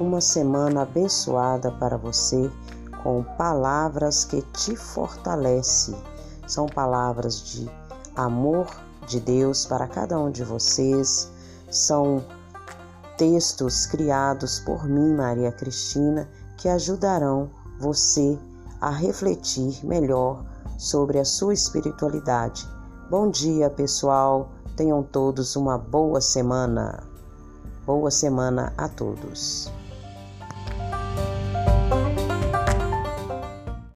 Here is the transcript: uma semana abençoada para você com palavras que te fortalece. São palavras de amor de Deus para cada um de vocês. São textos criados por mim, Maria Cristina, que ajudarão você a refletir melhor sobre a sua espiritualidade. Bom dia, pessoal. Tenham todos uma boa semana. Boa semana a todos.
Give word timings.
uma 0.00 0.20
semana 0.20 0.82
abençoada 0.82 1.72
para 1.72 1.96
você 1.96 2.50
com 3.02 3.22
palavras 3.36 4.24
que 4.24 4.42
te 4.42 4.76
fortalece. 4.76 5.94
São 6.46 6.66
palavras 6.66 7.42
de 7.42 7.70
amor 8.16 8.66
de 9.06 9.20
Deus 9.20 9.66
para 9.66 9.86
cada 9.86 10.18
um 10.18 10.30
de 10.30 10.44
vocês. 10.44 11.30
São 11.70 12.24
textos 13.16 13.86
criados 13.86 14.60
por 14.60 14.84
mim, 14.84 15.14
Maria 15.14 15.52
Cristina, 15.52 16.28
que 16.56 16.68
ajudarão 16.68 17.50
você 17.78 18.38
a 18.80 18.90
refletir 18.90 19.84
melhor 19.84 20.44
sobre 20.78 21.18
a 21.18 21.24
sua 21.24 21.54
espiritualidade. 21.54 22.68
Bom 23.10 23.30
dia, 23.30 23.68
pessoal. 23.68 24.50
Tenham 24.76 25.02
todos 25.02 25.56
uma 25.56 25.76
boa 25.76 26.20
semana. 26.20 27.02
Boa 27.84 28.10
semana 28.10 28.72
a 28.76 28.88
todos. 28.88 29.72